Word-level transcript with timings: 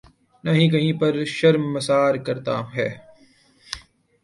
نہ 0.43 0.51
ہی 0.51 0.65
کہیں 0.69 0.93
پر 0.99 1.13
شرمسار 1.27 2.13
کرتا 2.25 2.55
ہے۔ 2.75 2.89